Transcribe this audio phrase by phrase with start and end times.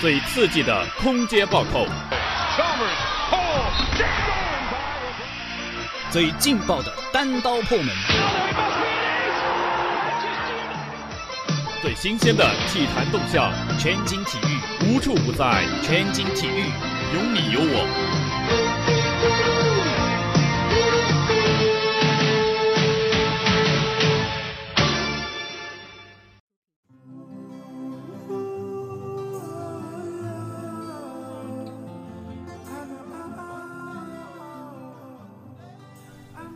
[0.00, 1.86] 最刺激的空接暴扣，
[6.10, 7.88] 最劲爆的单刀破门，
[11.82, 16.64] 最新鲜的体坛动向，全景体育无处不在，全景体育
[17.14, 18.09] 有你有我。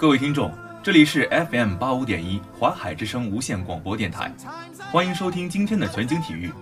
[0.04, 4.30] 各位听众，这里是 FM 八五点一华海之声无线广播电台，
[4.92, 6.52] 欢迎收听今天的全景体育，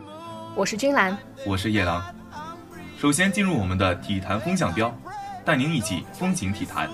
[0.54, 2.00] 我是君兰，我是叶郎。
[2.96, 4.96] 首先进入我们的体坛风向标，
[5.44, 6.88] 带您一起风行体坛。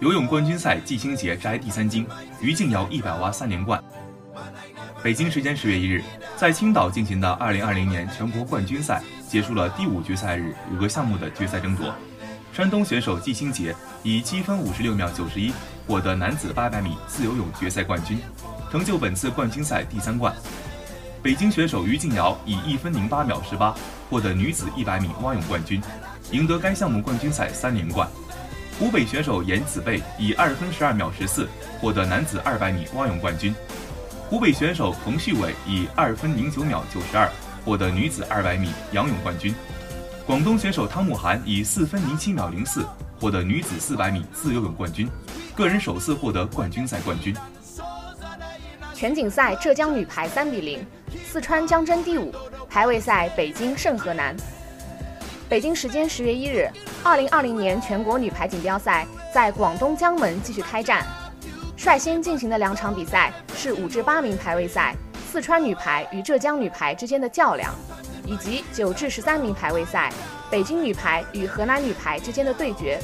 [0.00, 2.06] 游泳冠军赛季星杰摘第三金，
[2.38, 3.82] 于静瑶一百蛙三连冠。
[5.02, 6.04] 北京时间十月一日，
[6.36, 11.90] 在青岛进行的二零二零年全国冠军赛结束了第五决赛日五个项目的决赛争夺。
[12.52, 15.52] 山东选手季星杰以七分五十六秒九十一
[15.86, 18.20] 获得男子八百米自由泳决赛冠军，
[18.70, 20.34] 成就本次冠军赛第三冠。
[21.22, 23.74] 北京选手于静瑶以一分零八秒十八
[24.08, 25.82] 获得女子一百米蛙泳冠军，
[26.30, 28.08] 赢得该项目冠军赛三连冠。
[28.78, 31.48] 湖北选手严子贝以二分十二秒十四
[31.80, 33.52] 获得男子二百米蛙泳冠军。
[34.30, 37.28] 湖北选手冯旭伟以二分零九秒九十二
[37.64, 39.52] 获得女子二百米仰泳冠军。
[40.24, 42.86] 广东选手汤慕涵以四分零七秒零四
[43.20, 45.08] 获得女子四百米自由泳冠军，
[45.56, 47.34] 个人首次获得冠军赛冠军。
[48.94, 50.86] 全锦赛浙江女排三比零，
[51.26, 52.32] 四川将争第五，
[52.68, 54.36] 排位赛北京胜河南。
[55.48, 56.70] 北京时间十月一日，
[57.02, 61.04] 二零二零年全国女排锦标赛在广东江门继续开战，
[61.76, 64.94] 率先进行的两场比赛是五至八名排位赛，
[65.32, 67.74] 四川女排与浙江女排之间的较量。
[68.26, 70.12] 以及九至十三名排位赛，
[70.50, 73.00] 北京女排与河南女排之间的对决，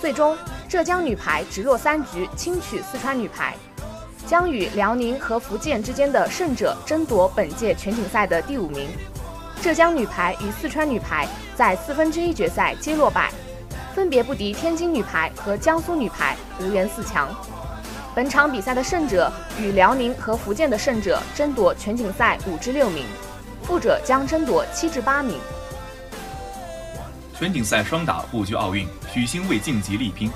[0.00, 3.54] 最终浙江女排直落三局轻取四川女排，
[4.26, 8.88] 将与辽宁和福建之间的胜者争夺本届全锦赛的第五名。
[9.60, 13.30] 浙江女排与四川女排在四分之一决赛皆落败，
[13.94, 17.28] 分别不敌天津女排和江苏女排，无缘四强。
[18.14, 19.30] 本场比赛的胜者
[19.60, 23.04] 与辽宁和福建的胜者争夺全锦赛五至六名。
[23.62, 25.38] 负者将争夺七至八名。
[27.38, 30.30] 全锦赛双打不拘奥运，许昕为晋级力拼。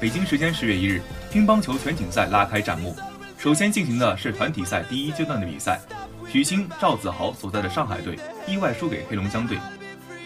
[0.00, 2.96] 北京时间十月一日，乒乓球全锦赛拉开战幕。
[3.36, 5.78] 首先进行的是团体赛第一阶段的比赛，
[6.26, 9.58] 许昕、赵子豪所在的上海队意外输给黑龙江队。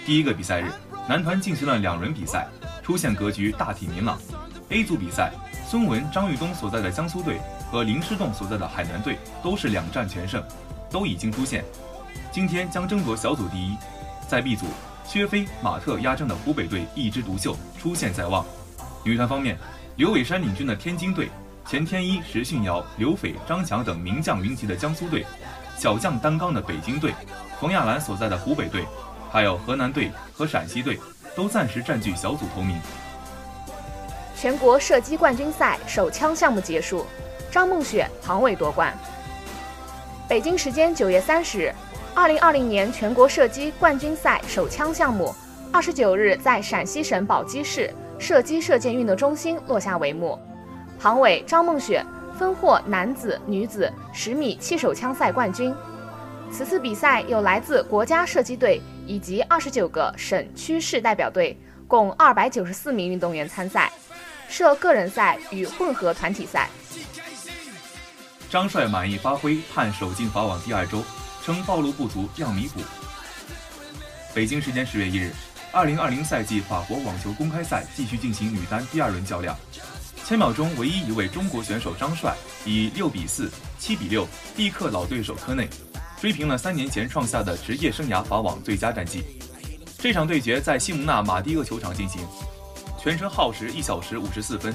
[0.06, 0.70] 第一个比赛日，
[1.08, 2.46] 男团进行了两轮比赛，
[2.84, 4.16] 出现格局大体明朗。
[4.68, 5.32] A 组比赛，
[5.66, 7.40] 孙雯、张玉东所在的江苏队
[7.70, 10.40] 和林诗栋所在的海南队都是两战全胜，
[10.88, 11.64] 都已经出线。
[12.30, 13.76] 今天将争夺小组第一。
[14.28, 14.64] 在 B 组，
[15.04, 18.44] 薛飞、马特压阵的湖北队一枝独秀，出线在望。
[19.04, 19.58] 女团方面，
[19.96, 21.28] 刘伟山领军的天津队，
[21.66, 25.26] 钱天一、石训尧、刘斐、张强等名将云集的江苏队，
[25.76, 27.12] 小将担纲的北京队，
[27.60, 28.86] 冯亚兰所在的湖北队，
[29.30, 30.98] 还有河南队和陕西队，
[31.36, 32.80] 都暂时占据小组头名。
[34.34, 37.06] 全国射击冠军赛手枪项目结束，
[37.50, 38.96] 张梦雪、庞伟夺冠。
[40.26, 41.74] 北京时间九月三十日。
[42.14, 45.34] 二零二零年全国射击冠军赛手枪项目，
[45.72, 50.38] 二十九日在陕西省宝鸡市射击射箭运动中心落下帷幕。
[51.00, 52.04] 庞伟、张梦雪
[52.38, 55.74] 分获男子、女子十米气手枪赛冠军。
[56.50, 61.58] 此次比赛有来自国家射击队以及二十九个省区市代表队，
[61.88, 63.90] 共二百九十四名运动员参赛，
[64.50, 66.68] 设个人赛与混合团体赛。
[68.50, 71.02] 张帅满意发挥，盼首进法网第二周。
[71.44, 72.80] 称暴露不足要弥补。
[74.32, 75.32] 北京时间十月一日，
[75.72, 79.56] 二零二零赛季法国网球公开赛继续进行女单第二轮较量。
[80.24, 82.34] 千秒中唯一一位中国选手张帅
[82.64, 85.68] 以六比四、七比六力克老对手科内，
[86.20, 89.24] 追平了三年前创下的职业生涯法网最佳战绩。
[89.98, 92.20] 这场对决在西蒙纳马蒂厄球场进行，
[92.98, 94.72] 全程耗时一小时五十四分。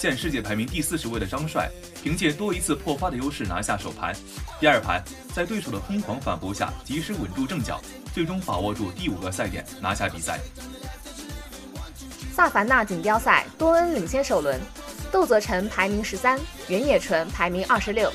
[0.00, 1.68] 现世界排名第四十位的张帅，
[2.02, 4.16] 凭借多一次破发的优势拿下首盘。
[4.58, 5.04] 第二盘，
[5.34, 7.78] 在对手的疯狂反扑下，及时稳住阵脚，
[8.14, 10.40] 最终把握住第五个赛点，拿下比赛。
[12.34, 14.58] 萨凡纳锦标赛，多恩领先首轮，
[15.12, 18.10] 窦泽成排名十三，袁野纯排名二十六。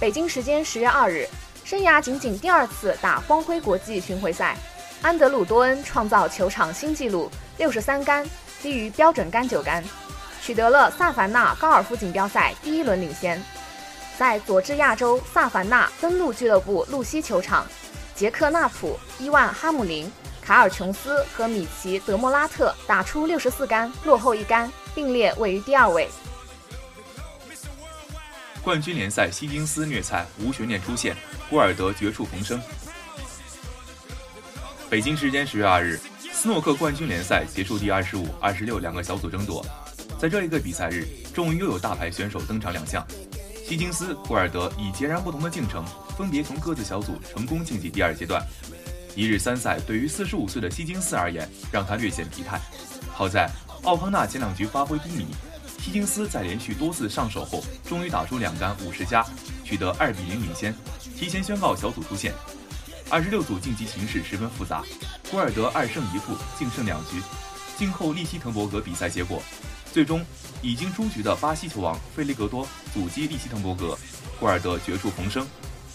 [0.00, 1.28] 北京时间十月二日，
[1.62, 4.56] 生涯仅仅第二次打光辉国际巡回赛，
[5.02, 8.26] 安德鲁多恩创造球场新纪录，六十三杆，
[8.62, 9.84] 低于标准杆九杆。
[10.50, 13.40] 取得了萨凡纳高尔夫锦标赛第一轮领先，
[14.18, 17.64] 在佐治亚州萨凡纳登陆俱乐部露西球场，
[18.16, 20.10] 杰克纳普、伊万哈姆林、
[20.42, 26.10] 卡尔琼斯和米奇德莫拉特打出六十四杆，落后一杆，并列位于第二位。
[28.60, 31.16] 冠军联赛希金斯虐菜无悬念出线，
[31.48, 32.60] 古尔德绝处逢生。
[34.88, 36.00] 北京时间十月二日，
[36.32, 39.64] 斯诺克冠军联赛结束第二十五、二十六两个小组争夺，
[40.20, 43.02] 在这一个比赛日，终于又有大牌选手登场亮相。
[43.66, 45.82] 希金斯、古尔德以截然不同的进程，
[46.14, 48.46] 分别从各自小组成功晋级第二阶段。
[49.14, 52.60] 一日三赛对于四十五岁的希金斯而言，让他略显疲态。
[53.10, 53.50] 好在
[53.84, 55.26] 奥康纳前两局发挥低迷。
[55.78, 59.24] 希金斯在连续多次上手后，终于打出两杆五十加，
[59.64, 60.74] 取得二比零领先，
[61.16, 62.34] 提前宣告小组出线。
[63.08, 64.82] 二十六组晋级形势十分复杂，
[65.30, 67.22] 古尔德二胜一负，净胜两局。
[67.78, 69.42] 静候利希滕伯格比赛结果，
[69.92, 70.24] 最终
[70.62, 73.96] 已经出局的巴西球王费雷格多阻击利希滕伯格，
[74.38, 75.46] 古尔德绝处逢生，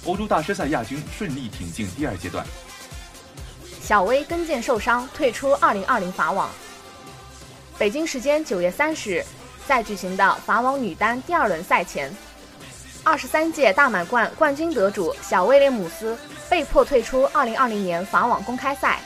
[0.06, 2.46] 欧洲大师赛亚军顺利挺进第二阶段。
[3.82, 6.50] 小威跟腱受伤退出二零二零法网。
[7.78, 9.26] 北京时间九月三十日。
[9.68, 12.16] 在举行的法网女单第二轮赛前，
[13.04, 16.16] 二十三届大满贯冠军得主小威廉姆斯
[16.48, 19.02] 被迫退出二零二零年法网公开赛，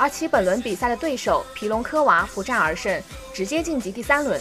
[0.00, 3.02] 而其本轮比赛的对手皮隆科娃不战而胜，
[3.34, 4.40] 直接晋级第三轮。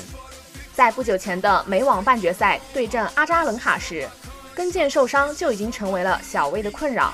[0.74, 4.08] 在不久前的美网半决赛对阵阿扎伦卡时，
[4.56, 7.14] 跟腱受伤就已经成为了小威的困扰。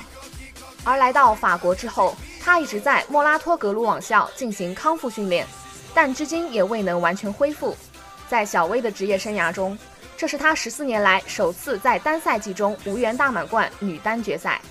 [0.84, 5.48] 而来到法国之后，他一直在莫拉托格鲁网校进行康复训练，
[5.96, 7.76] 但至今也未能完全恢复。
[8.30, 9.76] 在小威的职业生涯中，
[10.16, 14.62] 这是他十四年来首次在单赛季中无缘大满贯女单决赛。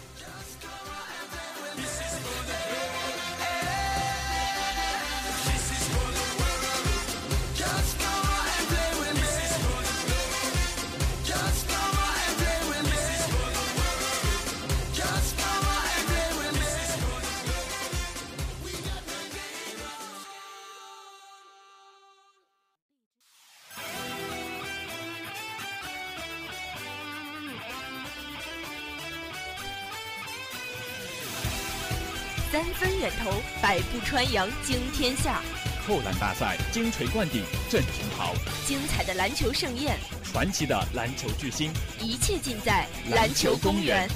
[32.54, 35.40] 三分远投，百步穿杨，惊天下；
[35.84, 38.32] 扣篮大赛，金锤灌顶，震群豪。
[38.64, 44.08] 精彩的篮球盛宴，传奇的篮球巨星，一切尽在篮球公园。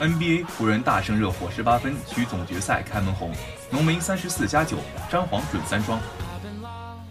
[0.00, 3.32] NBA 湖人大胜热火十八分，取总决赛开门红。
[3.70, 6.00] 浓眉三十四加九，詹皇准三双。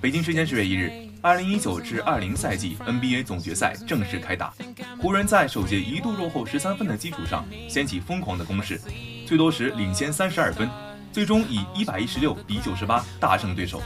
[0.01, 0.89] 北京时间十月一日，
[1.21, 4.53] 二零一九至二零赛季 NBA 总决赛正式开打。
[5.01, 8.79] 湖人，在首节一度落后十三分的基础上，掀起疯狂的攻势，
[9.27, 10.69] 最多时领先三十二分，
[11.11, 13.81] 最终以一百一十六比九十八大胜对手，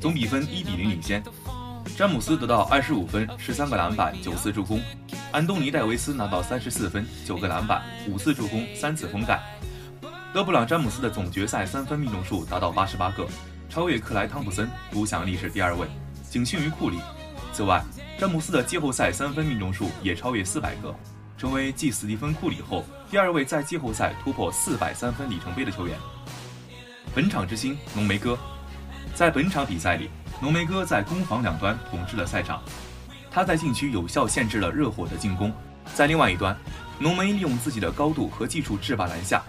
[0.00, 1.22] 总比分一比零领先。
[1.96, 4.80] 詹姆斯得到二十五分、十三个篮板、九次助攻；
[5.30, 9.40] 安东尼戴维斯拿到三十四分、九个篮板、五次助攻、三次封盖。
[10.34, 13.24] 勒布朗詹姆斯的总决赛三分命中数达到八十八个。
[13.72, 15.88] 超越克莱汤普森，独享历史第二位，
[16.28, 16.98] 仅逊于库里。
[17.54, 17.82] 此外，
[18.18, 20.94] 詹姆斯的季后赛三分命中数也超越四百个，
[21.38, 25.96] 成为继斯蒂芬库里后第二位在季后赛突破四百三分里程碑的球员。
[27.14, 28.38] 本场之星浓眉哥，
[29.14, 32.62] 在本场比赛里，浓眉哥在攻防两端统治了赛场。
[33.30, 35.50] 他在禁区有效限制了热火的进攻，
[35.94, 36.54] 在另外一端，
[36.98, 39.42] 浓眉利用自己的高度和技术制霸篮下。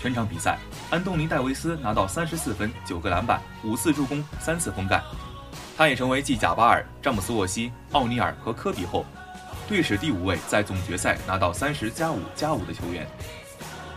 [0.00, 0.58] 全场比赛，
[0.90, 5.02] 安东尼·戴维斯拿到三十四分、九个篮板、五次助攻、三次封盖。
[5.76, 9.04] 他也成为继贾巴尔、詹姆斯·沃西、奥尼尔和科比后，
[9.68, 13.06] 队史第五位在总决赛拿到三十加五加五的球员。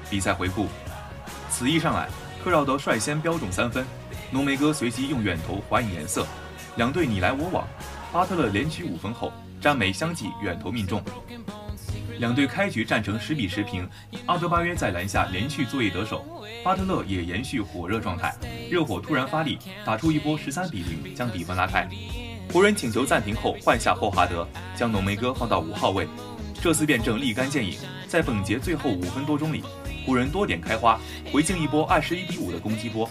[0.10, 0.68] 比赛回顾：
[1.50, 2.10] 此役上来，
[2.44, 3.86] 克劳德率先标中三分，
[4.30, 6.26] 浓眉哥随即用远投还以颜色，
[6.76, 7.66] 两队你来我往。
[8.12, 9.32] 巴特勒连取五分后，
[9.62, 11.02] 詹梅相继远投命中。
[12.22, 13.90] 两队开局战成十比十平，
[14.28, 16.24] 阿德巴约在篮下连续作业得手，
[16.64, 18.32] 巴特勒也延续火热状态。
[18.70, 21.90] 热火突然发力，打出一波十三比零，将比分拉开。
[22.54, 26.08] 湖人请求暂停后换下霍华德，将浓眉哥放到五号位，
[26.62, 27.74] 这次辩证立竿见影。
[28.08, 29.64] 在本节最后五分多钟里，
[30.06, 31.00] 湖人多点开花，
[31.34, 33.10] 回敬一波二十一比五的攻击波。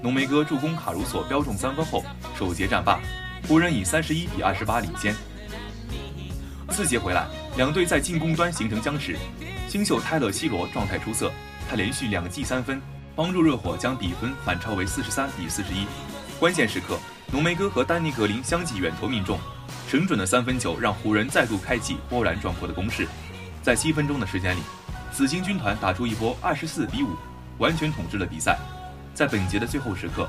[0.00, 2.04] 浓眉哥助攻卡鲁索标中三分后，
[2.38, 3.00] 首节战罢，
[3.48, 5.12] 湖人以三十一比二十八领先。
[6.70, 7.26] 四节回来。
[7.56, 9.16] 两队在进攻端形成僵持，
[9.66, 11.32] 新秀泰勒·西罗状态出色，
[11.66, 12.78] 他连续两记三分，
[13.14, 15.86] 帮助热火将比分反超为四十三比四十一。
[16.38, 16.98] 关键时刻，
[17.32, 19.40] 浓眉哥和丹尼·格林相继远投命中，
[19.88, 23.08] 神准的三分球让湖人再度开启波澜壮阔的攻势。
[23.62, 24.60] 在七分钟的时间里，
[25.10, 27.08] 紫金军团打出一波二十四比五，
[27.56, 28.58] 完全统治了比赛。
[29.14, 30.28] 在本节的最后时刻，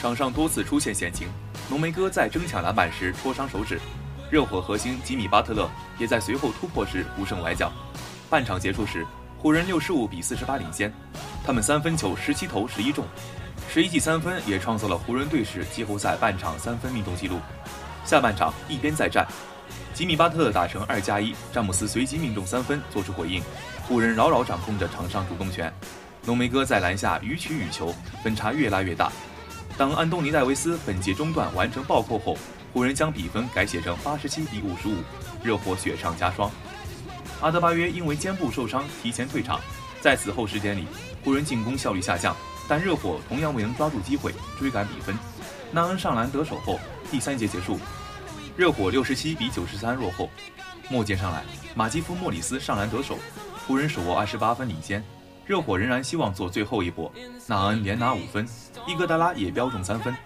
[0.00, 1.26] 场上多次出现险情，
[1.68, 3.80] 浓眉哥在争抢篮板时戳伤手指，
[4.32, 7.70] 热火核心吉米巴特勒也在随后突破时不慎崴脚。
[8.30, 10.90] 半场结束时，湖人六十五比四十八领先，
[11.44, 13.04] 他们三分球十七投十一中，
[13.68, 17.40] 十一记三分也创造了湖人队史季后赛半场三分命中纪录。
[18.06, 19.28] 下半场一边再战，
[19.92, 23.42] 吉米巴特勒打成二加一，詹姆斯随即命中三分做出回应，
[23.86, 25.70] 湖人牢牢掌控着场上主动权。
[26.24, 29.12] 浓眉哥在篮下予取予求，分差越拉越大。
[29.78, 32.36] 当安东尼戴维斯本节中段完成暴扣后，
[32.72, 34.96] 湖人将比分改写成八十七比五十五，
[35.42, 36.50] 热火雪上加霜。
[37.40, 39.60] 阿德巴约因为肩部受伤提前退场，
[40.00, 40.86] 在此后时间里，
[41.24, 42.36] 湖人进攻效率下降，
[42.68, 45.16] 但热火同样未能抓住机会追赶比分。
[45.72, 46.78] 纳恩上篮得手后，
[47.10, 47.80] 第三节结束，
[48.56, 50.28] 热火六十七比九十三落后。
[50.90, 51.42] 末节上来，
[51.74, 53.18] 马基夫莫里斯上篮得手，
[53.66, 55.02] 湖人手握二十八分领先。
[55.44, 57.12] 热火仍然希望做最后一波，
[57.48, 58.46] 纳恩连拿五分，
[58.86, 60.16] 伊戈达拉也标中三分，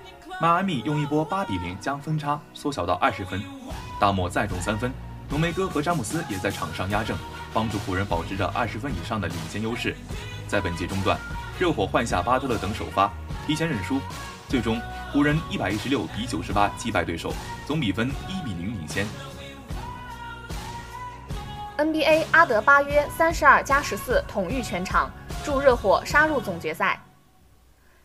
[0.41, 3.43] 迈阿密用一波八比零将分差缩小到二十分，
[3.99, 4.93] 大莫再中三分，
[5.31, 7.17] 浓眉哥和詹姆斯也在场上压阵，
[7.55, 9.97] 帮助湖人保持着二十分以上的领先优势。
[10.47, 11.19] 在本节中段，
[11.59, 13.11] 热火换下巴特勒等首发，
[13.47, 13.99] 提前认输，
[14.49, 14.79] 最终
[15.13, 17.33] 湖人一百一十六比九十八击败对手，
[17.67, 19.07] 总比分一比零领先。
[21.79, 25.11] NBA 阿德巴约三十二加十四统御全场，
[25.45, 26.99] 助热火杀入总决赛。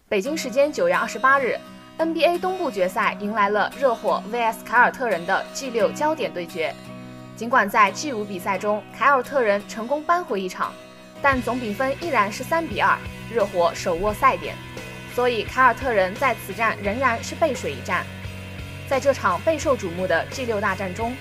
[0.10, 1.58] 北京时间九月二十八日
[1.98, 6.76] ，NBA 东部决赛迎来了热火 vs 凯尔特人的 G 六焦点对决。
[7.34, 10.74] 尽管在 G 五比赛中凯尔特人成功扳回一场，
[11.22, 12.98] 但总比分依然是三比二，
[13.34, 14.54] 热火手握赛点，
[15.16, 18.06] 所以凯尔特人在此战仍然是背水一战。
[18.90, 21.16] 在这场备受瞩目的 G 六大战中。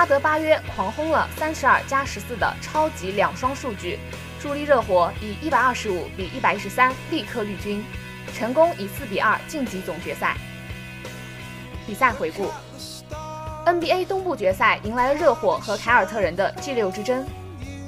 [0.00, 3.98] 阿德巴约狂轰了三十二加十四的超级两双数据，
[4.40, 7.84] 助力热火以一百二十五比一百一十三力克绿军，
[8.32, 10.38] 成功以四比二晋级总决赛。
[11.86, 12.50] 比赛回顾
[13.66, 17.22] ：NBA 东部决赛迎来了热火和凯尔特人的 G 六之争。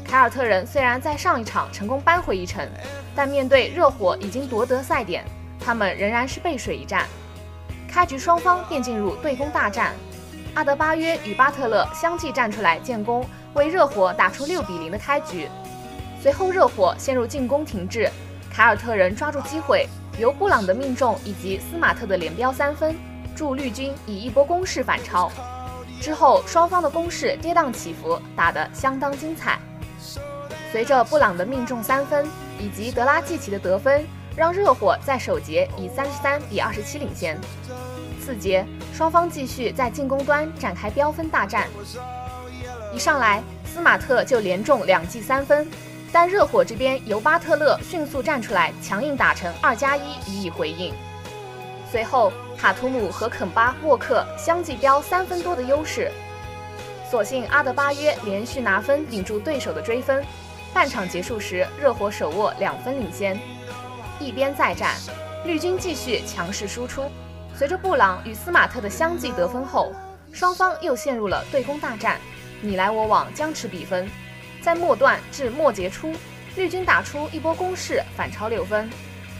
[0.05, 2.69] 凯尔特人虽然在上一场成功扳回一城，
[3.17, 5.25] 但面对热火已经夺得赛点，
[5.59, 7.07] 他们仍然是背水一战。
[7.89, 9.95] 开局双方便进入对攻大战。
[10.55, 15.49] 阿德巴约与巴特勒相继站出来建功，为热火打出六比零的开局。
[16.21, 18.11] 随后，热火陷入进攻停滞，
[18.53, 22.95] 凯尔特人抓住机会，由布朗的命中以及斯马特的连标三分，
[23.35, 25.33] 助绿军以一波攻势反超。
[26.03, 29.59] 之后，双方的攻势跌宕起伏，打得相当精彩。
[30.71, 32.27] 随着布朗的命中三分
[32.59, 34.05] 以及德拉季奇的得分，
[34.37, 37.41] 让热火在首节以三十三比二十七领先。
[38.25, 38.65] 四节，
[38.95, 41.67] 双方继续在进攻端展开飙分大战。
[42.95, 45.69] 一上来，斯马特就连中两记三分，
[46.13, 50.95] 但热火这边由巴特勒迅速站出来，强硬打成二加一予以回应。
[51.91, 56.09] 随后，塔图姆和肯巴沃克相继飙三分多的优势，
[57.11, 60.25] 所幸阿德巴约连续拿分顶住对手的追分。
[60.73, 63.37] 半场结束时，热火手握两分领先。
[64.21, 64.95] 一边再战，
[65.45, 67.03] 绿军继续强势输出。
[67.63, 69.93] 随着布朗与斯马特的相继得分后，
[70.33, 72.21] 双方又陷入了对攻大战，
[72.61, 74.11] 你来我往，僵持比分。
[74.61, 76.13] 在末段至末节初，
[76.57, 78.91] 绿军打出一波攻势，反超六分，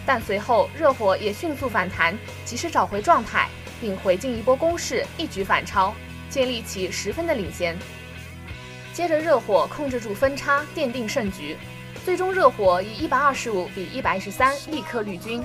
[0.07, 3.49] 但随后热火也迅速反弹，及时找回状态，
[3.81, 5.93] 并回进一波攻势，一举反超，
[6.31, 7.77] 建立起十分的领先。
[8.93, 11.57] 接着热火控制住分差，奠定胜局，
[12.05, 15.45] 最终热火以一百二十五比一百一十三力克绿军。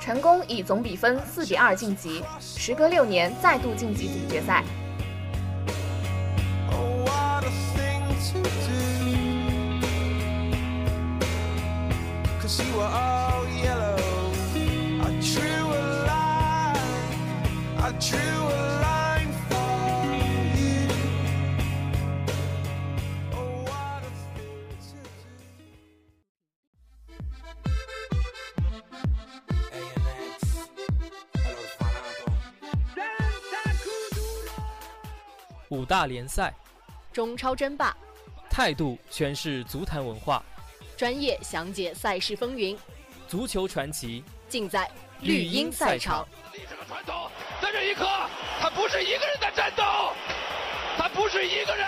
[0.00, 4.62] 成功以总比分四比二晋级，时隔六年再度晋级总决赛。
[35.86, 36.52] 大联赛，
[37.12, 37.96] 中超争霸，
[38.50, 40.42] 态度诠释足坛文化，
[40.96, 42.76] 专业详解赛事风云，
[43.28, 44.22] 足球传奇。
[44.48, 44.88] 尽在
[45.22, 46.26] 绿茵赛场。
[46.52, 47.28] 历史的传统，
[47.60, 48.06] 在这一刻，
[48.60, 49.82] 他不是一个人在战斗，
[50.96, 51.86] 他不是一个人。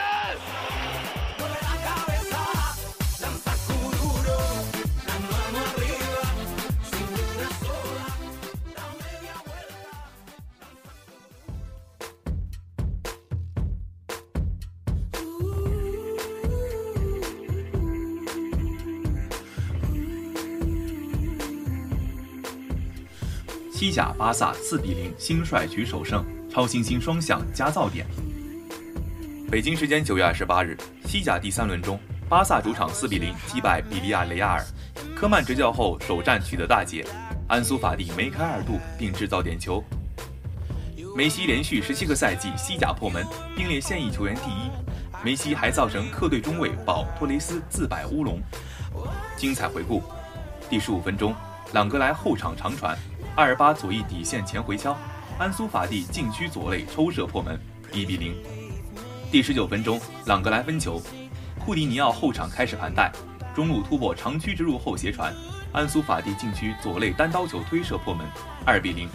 [23.78, 28.04] 西甲巴萨四比零新帅取首胜，超新星双响加造点。
[29.48, 31.96] 北京时间九月二十八日，西甲第三轮中，
[32.28, 34.64] 巴萨主场四比零击败比利亚雷亚尔，
[35.14, 37.06] 科曼执教后首战取得大捷，
[37.46, 39.80] 安苏法蒂梅开二度并制造点球。
[41.16, 43.24] 梅西连续十七个赛季西甲破门，
[43.56, 44.72] 并列现役球员第一。
[45.22, 48.42] 梅西还造成客队中卫保托雷斯自摆乌龙。
[49.36, 50.02] 精彩回顾：
[50.68, 51.32] 第十五分钟，
[51.74, 52.98] 朗格莱后场长传，
[53.38, 54.98] 阿尔巴左翼底线前回敲，
[55.38, 57.56] 安苏法蒂禁区左肋抽射破门，
[57.92, 58.34] 一比零。
[59.30, 61.00] 第十九分钟，朗格莱分球，
[61.64, 63.12] 库蒂尼奥后场开始盘带，
[63.54, 65.32] 中路突破长驱直入后斜传，
[65.70, 68.26] 安苏法蒂禁区左肋单刀球推射破门，
[68.66, 69.08] 二比零。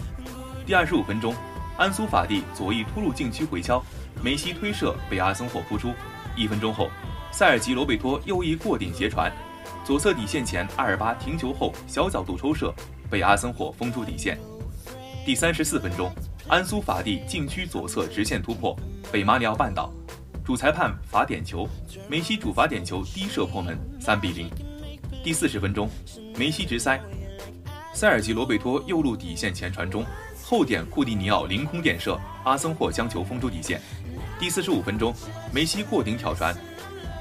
[0.64, 1.34] 第二十五分钟。
[1.76, 3.84] 安苏法蒂左翼突入禁区回敲，
[4.22, 5.92] 梅西推射被阿森霍扑出。
[6.34, 6.88] 一分钟后，
[7.30, 9.30] 塞尔吉罗贝托右翼过顶斜传，
[9.84, 12.72] 左侧底线前阿尔巴停球后小角度抽射，
[13.10, 14.38] 被阿森霍封出底线。
[15.24, 16.12] 第三十四分钟，
[16.48, 18.76] 安苏法蒂禁区左侧直线突破，
[19.10, 19.90] 被马里奥绊倒，
[20.44, 21.68] 主裁判罚点球，
[22.08, 24.50] 梅西主罚点球低射破门，三比零。
[25.22, 25.88] 第四十分钟，
[26.36, 27.00] 梅西直塞，
[27.94, 30.04] 塞尔吉罗贝托右路底线前传中。
[30.46, 33.80] 后点库蒂尼奥凌空垫射，阿森霍将球封出底线。
[34.38, 35.14] 第四十五分钟，
[35.50, 36.54] 梅西过顶挑传，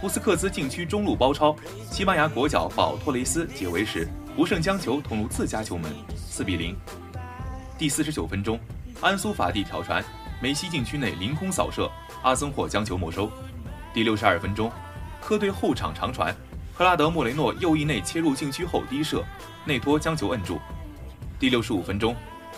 [0.02, 1.56] 布斯克兹禁区中路包抄，
[1.90, 6.76] 西班牙国脚保托雷斯解围时不慎将球捅入自家球门，四比零。
[7.78, 8.60] 第四十九分钟，
[9.00, 10.04] 安苏法蒂挑传，
[10.42, 11.90] 梅西禁区内凌空扫射，
[12.24, 13.32] 阿森霍将球没收。
[13.94, 14.72] 第六十二分钟，
[15.22, 16.36] 客队后场长传，
[16.74, 19.24] 赫拉德莫雷诺右翼内切入禁区后低射，
[19.66, 20.60] 内托将球摁住。
[21.40, 22.16] 第六十五分钟。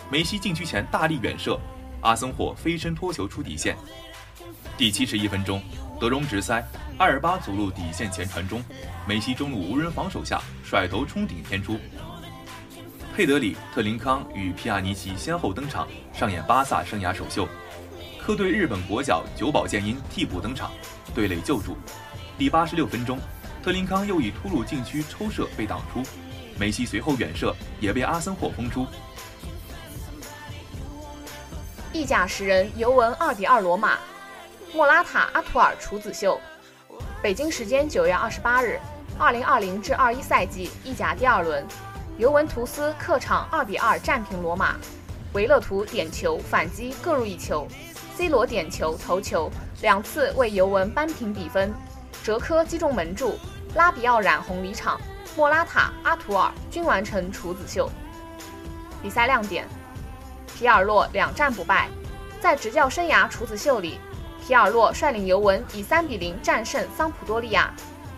[0.08, 1.60] 梅西禁区前大力远射，
[2.00, 3.76] 阿森霍飞身托球出底线。
[4.78, 5.60] 第七十一分钟，
[5.98, 6.62] 德容直塞，
[6.98, 8.62] 埃尔巴左路底线前传中，
[9.06, 11.78] 梅西中路无人防守下甩头冲顶偏出。
[13.14, 17.48] 佩德里、特林康与皮亚尼奇先后登场，上演巴萨生涯首秀。
[18.20, 20.70] 客队日本国脚久保建英替补登场，
[21.14, 21.78] 对垒救助。
[22.36, 23.18] 第八十六分钟，
[23.62, 26.02] 特林康又以突入禁区抽射被挡出，
[26.58, 28.86] 梅西随后远射也被阿森霍封出。
[31.92, 33.96] 意甲十人尤文二比二罗马，
[34.76, 36.38] 莫拉塔阿图尔处子秀。
[37.22, 38.78] 北京时间九月二十八日，
[39.18, 41.66] 二零二零至二一赛季意甲第二轮，
[42.18, 44.76] 尤文图斯客场二比二战平罗马，
[45.32, 47.66] 维勒图点球反击各入一球
[48.18, 51.72] ，C 罗点球头球两次为尤文扳平比分，
[52.22, 53.38] 哲科击中门柱，
[53.76, 55.00] 拉比奥染红离场，
[55.34, 57.90] 莫拉塔阿图尔均完成处子秀。
[59.02, 59.66] 比赛亮点。
[60.54, 61.88] 皮尔洛两战不败，
[62.42, 63.98] 在执教生涯处子秀里，
[64.46, 67.74] 皮尔洛率领尤文以三比零战胜桑普多利亚，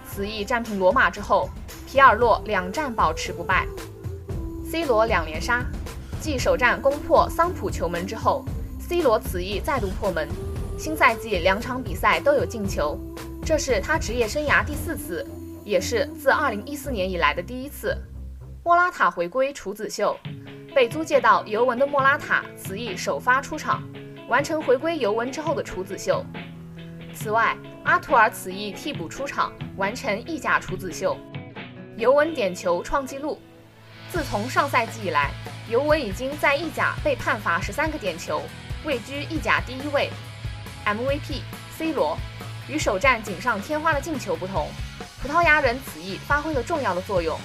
[0.06, 1.48] 此役战平罗马之后，
[1.86, 3.66] 皮尔洛两战保持不败。
[4.70, 5.64] C 罗两连杀，
[6.20, 8.44] 继首战攻破桑普球门之后
[8.78, 10.28] ，C 罗此役再度破门，
[10.78, 13.00] 新赛季两场比赛都有进球，
[13.42, 15.26] 这是他职业生涯第四次，
[15.64, 17.96] 也是自2014年以来的第一次。
[18.62, 20.14] 莫拉塔回归处子秀。
[20.74, 23.82] 被租借到尤文的莫拉塔此役首发出场，
[24.28, 26.22] 完成回归尤文之后的处子秀。
[27.14, 31.16] 此外，阿图尔此役替补出场，完成意甲处子秀。
[31.96, 33.40] 尤文点球创纪录，
[34.12, 35.30] 自从上赛季以来，
[35.68, 38.42] 尤文已经在意甲被判罚十三个点球，
[38.84, 40.10] 位居意甲第一位。
[40.84, 41.40] MVP
[41.76, 42.16] C 罗，
[42.68, 44.68] 与首战锦上添花的进球不同，
[45.22, 47.38] 葡萄牙人此役发挥了重要的作用。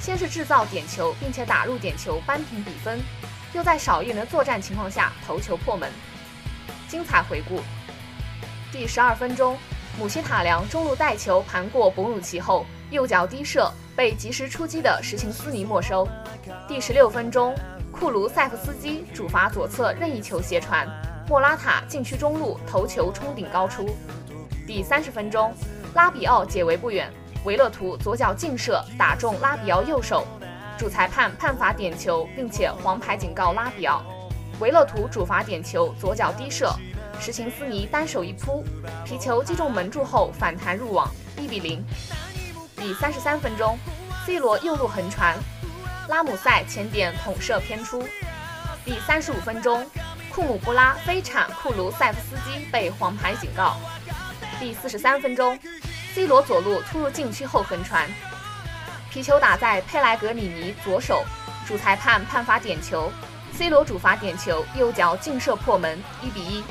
[0.00, 2.98] 先是制造点球，并且打入点球扳平比分，
[3.52, 5.92] 又在少一人作战情况下头球破门。
[6.90, 7.60] 精彩回顾：
[8.72, 9.56] 第十二分钟，
[9.96, 16.08] 姆希塔良中路带球盘过博努奇后，右脚低射被及时出击的什琴斯尼没收。
[16.66, 17.54] 第十六分钟，
[17.92, 20.84] 库卢塞夫斯基主罚左侧任意球斜传，
[21.28, 23.88] 莫拉塔禁区中路头球冲顶高出。
[24.66, 25.54] 第三十分钟，
[25.94, 27.08] 拉比奥解围不远。
[27.44, 30.26] 维勒图左脚劲射打中拉比奥右手，
[30.76, 34.04] 主裁判判罚点球，并且黄牌警告拉比奥。
[34.60, 36.70] 维勒图主罚点球左脚低射，
[37.18, 38.62] 什琴斯尼单手一扑，
[39.06, 41.82] 皮球击中门柱后反弹入网，一比零。
[42.76, 43.78] 第三十三分钟
[44.26, 45.34] ，C 罗右路横传，
[46.08, 48.06] 拉姆塞前点捅射偏出。
[48.84, 49.84] 第三十五分钟，
[50.30, 53.76] 库姆布拉飞铲库卢塞夫斯基被黄牌警告。
[54.58, 55.58] 第四十三分钟。
[56.12, 58.10] C 罗左路突入禁区后横传，
[59.10, 61.24] 皮球打在佩莱格里尼左手，
[61.64, 63.12] 主裁判判罚点球
[63.60, 66.64] ，C 罗主罚点球，右脚劲射破门，一比一。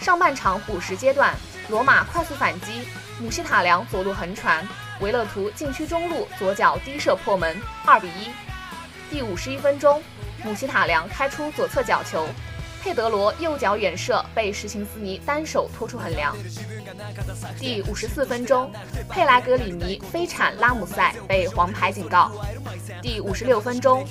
[0.00, 1.34] 上半场补时阶段，
[1.68, 2.86] 罗马快速反击，
[3.18, 4.64] 姆希塔良左路横传，
[5.00, 8.30] 维勒图禁区中路左脚低射破门，二比一。
[9.10, 10.00] 第五十一分钟，
[10.44, 12.24] 姆希塔良开出左侧角球。
[12.86, 16.32] 佩德罗右脚远射被什琴斯尼单手托出横梁。
[17.58, 18.70] 第五十四分钟，
[19.08, 22.30] 佩莱格里尼飞铲拉姆塞被黄牌警告。
[23.02, 24.06] 第五十六分钟，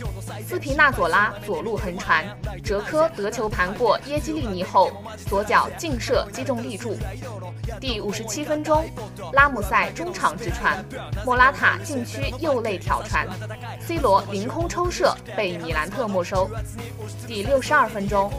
[0.45, 2.25] 斯皮纳佐拉左路横传，
[2.61, 4.91] 哲科得球盘过耶基利尼后，
[5.25, 6.97] 左脚劲射击中立柱。
[7.79, 8.85] 第五十七分钟，
[9.31, 10.83] 拉姆塞中场直传，
[11.25, 13.25] 莫拉塔禁区右肋挑传
[13.79, 16.49] ，C 罗凌空抽射被米兰特没收。
[17.25, 18.29] 第六十二分钟。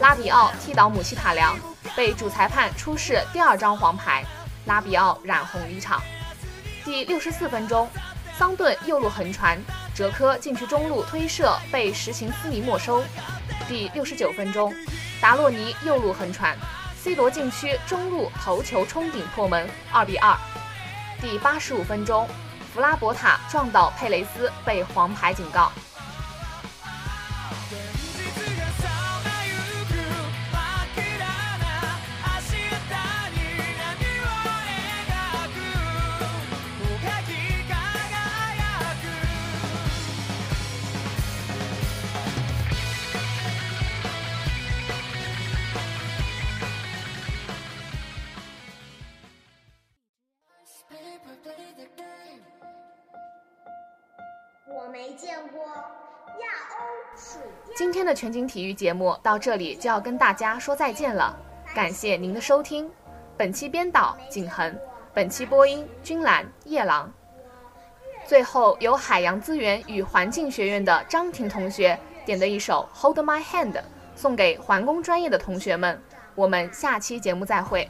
[0.00, 1.58] 拉比奥踢倒姆希塔良，
[1.94, 4.24] 被主裁判出示第二张黄牌，
[4.66, 6.00] 拉比奥染红离场。
[6.84, 7.88] 第六十四分钟，
[8.38, 9.58] 桑顿右路横传，
[9.94, 13.04] 哲科禁区中路推射被什琴斯尼没收。
[13.68, 14.74] 第六十九分钟，
[15.20, 16.56] 达洛尼右路横传
[16.96, 20.36] ，C 罗禁区中路头球冲顶破门，二比二。
[21.20, 22.26] 第八十五分钟，
[22.72, 25.70] 弗拉博塔撞倒佩雷斯被黄牌警告。
[55.20, 57.42] 见过亚欧水。
[57.76, 61.38] 今天的全景体育节目到这里就要跟大家说再见了，
[61.74, 62.90] 感谢您的收听。
[63.36, 64.74] 本期编导景恒，
[65.12, 67.12] 本期播音君兰夜郎。
[68.24, 73.72] 最后由海洋资源与环境学院的张婷同学点的一首《Hold My Hand》，
[74.14, 76.00] 送给环工专业的同学们。
[76.40, 77.86] 我们下期节目再会。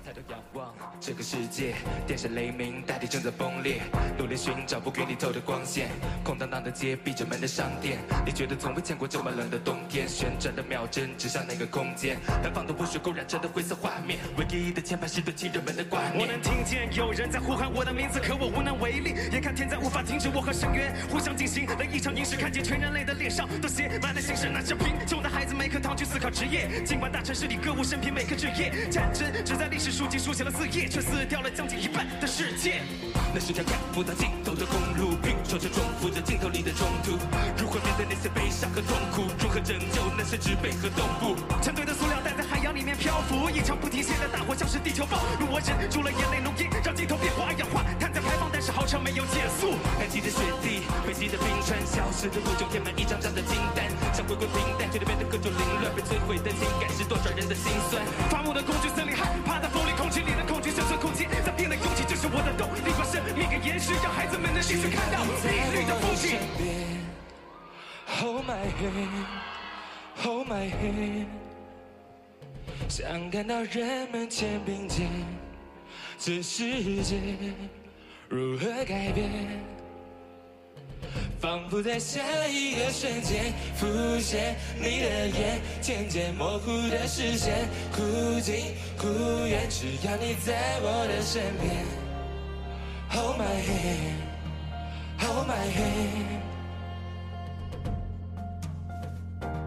[0.99, 3.81] 这个世界，电闪雷鸣，大地正在崩裂，
[4.19, 5.89] 努力寻找不给你透的光线。
[6.25, 10.09] 空荡荡的街，闭着门的商店，你觉得从未见过这么冷的冬天。
[10.09, 14.19] 旋转的秒针指向那个空间，南方的污水勾染着的灰色画面。
[14.37, 16.19] 唯一的牵绊是对亲人们的挂念。
[16.19, 19.15] 我能听见有人在呼喊我的名字，可我无能为力。
[19.31, 24.51] 眼看天灾无法停止，我和深渊互相进行了一场凝视，看见全人类的脸上都写满了心事。
[24.53, 30.88] 那些贫穷的孩子没课堂去思考职业，尽管大城市里歌舞升平，每个职业战争只在历史书籍书写了四页。
[30.88, 32.81] 却死掉了将近一半的世界。
[33.35, 37.12] 那是条看不到尽头的公路，拼凑着重复着镜头里的冲突。
[37.61, 39.29] 如何面对那些悲伤和痛苦？
[39.38, 41.37] 如何拯救那些植被和动物？
[41.61, 45.46] 成堆的塑料袋在海洋里面漂浮，一场不停歇的大火像是地球暴露。
[45.53, 48.50] 我忍住了眼泪浓烟，让镜头变化二氧化碳在排放，
[48.81, 49.77] 但是号称没有减速。
[49.99, 53.85] 南极的雪地，北极的冰川，消失的物种填满一张张的清单。
[54.14, 58.03] 想回归平淡，却变得各种凌乱，被摧毁的情感是多少人的心酸。
[58.31, 61.29] 伐木的工具森林，害怕的风里空气里的恐惧生存空间。
[61.45, 62.81] 在变的勇气，这是我的动力。
[62.97, 66.40] 把生命给延续，让孩子们能继续看到美丽的风景。
[68.09, 69.27] Hold my hand,
[70.16, 71.27] hold my hand，
[72.88, 75.09] 想看到人们肩并肩，
[76.19, 77.16] 这世界
[78.31, 79.29] 如何改变？
[81.40, 89.09] 仿佛在下一个瞬间，浮现你的眼，渐渐模糊的视线，忽近忽
[89.49, 91.85] 远，只要你在我的身边。
[93.11, 94.23] Hold my hand,
[95.19, 96.38] hold my hand。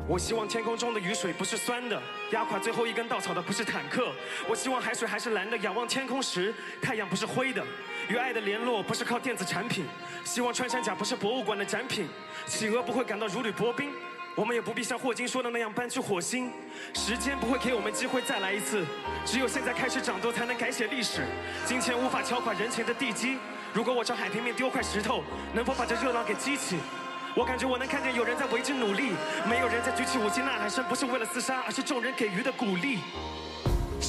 [0.07, 4.13] 我希望天空中的雨水不是酸的，压垮最后一根稻草的不是坦克。
[4.47, 7.61] 我希望海水还是蓝的，仰望天空时太阳不是灰的。
[8.09, 9.85] 与爱的联络不是靠电子产品，
[10.23, 12.07] 希望穿山甲不是博物馆的展品。
[12.45, 13.91] 企鹅不会感到如履薄冰，
[14.35, 16.51] 我们也不必像霍金说的那样搬去火星。
[16.93, 18.85] 时间不会给我们机会再来一次，
[19.25, 21.21] 只有现在开始掌舵才能改写历史。
[21.65, 23.37] 金钱无法敲垮人前的地基，
[23.73, 26.77] 如果我朝海平面丢块石头，能否把这热浪给激起？
[27.35, 29.13] 我感觉我能看见有人在为之努力，
[29.49, 32.99] 没有人在举起武器呐喊声，不是为了厮杀，而是众人给予的鼓励。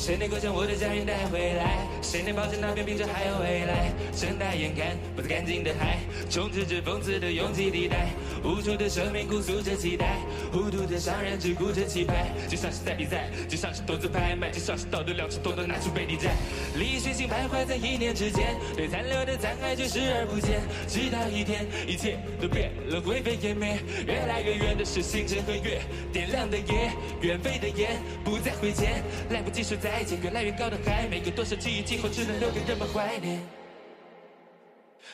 [0.04, 1.78] 谁能够将我的家园带回来？
[2.02, 3.90] 谁能保证那片冰川还有未来？
[4.12, 5.96] 睁大眼看不再干净的海，
[6.28, 8.10] 充斥着讽刺的拥挤地带，
[8.44, 10.18] 无助的生命哭诉着期待，
[10.52, 16.34] 糊涂的商人只顾着气派，就像是在比赛，就像是投资拍卖，就像是道德两只都能拿出背地债。
[16.76, 23.78] 利益血性徘徊在一念之间，对残留的残骸却视而不见，直到一天，一切都变了，灰飞烟灭。
[24.06, 25.80] 越来越远的是星辰和月，
[26.12, 29.93] 点亮的夜，远飞的烟不再回见，来不及说再。
[29.94, 33.40] 再见，越来越高的海，每个多少记忆，今后只能留给人们怀念。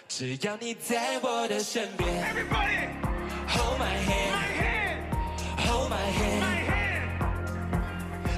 [0.09, 2.09] 只要你在我的身边
[3.47, 6.65] ，Hold my hand，Hold my hand，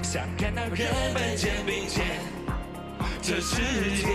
[0.03, 2.05] 想看到人们肩并肩，
[3.23, 3.63] 这世
[4.03, 4.09] 界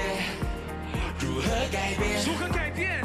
[1.21, 2.25] 如何改变？
[2.25, 3.01] 如何改变？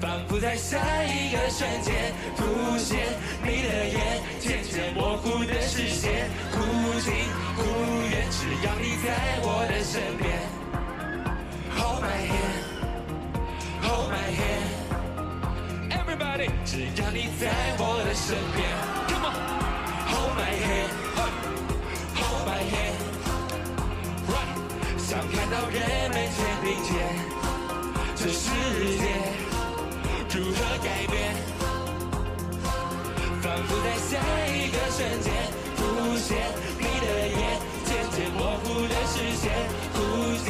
[0.00, 6.58] 仿佛在下一个瞬间浮现你的眼，渐渐模糊的视线，忽
[7.00, 7.12] 近
[7.56, 7.62] 忽
[8.08, 9.08] 远，只要你在
[9.42, 10.38] 我的身边。
[11.76, 14.30] Hold my hand，Hold my
[15.90, 18.58] hand，Everybody，只要你在我的身边。
[19.08, 24.50] Come on，Hold my hand，Hold my hand，Right，
[24.96, 25.76] 想看到人
[26.10, 26.94] 们肩并肩，
[28.14, 28.46] 这世
[28.96, 29.07] 界。
[30.30, 31.34] 如何改变？
[33.40, 35.32] 仿佛在下一个瞬间
[35.74, 35.80] 浮
[36.16, 36.36] 现。
[36.78, 37.38] 你的眼，
[37.86, 39.50] 渐渐模糊的视线，
[39.94, 39.96] 忽
[40.44, 40.46] 近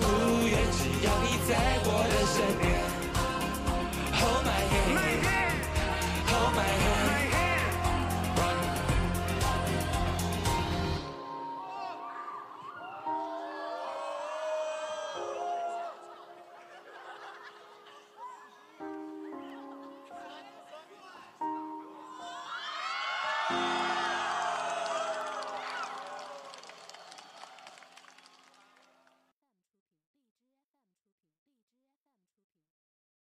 [0.00, 0.02] 忽
[0.48, 0.52] 远。
[0.72, 1.50] 只要你在
[1.84, 2.62] 我的身边
[4.18, 6.99] ，Hold my hand，Hold my hand。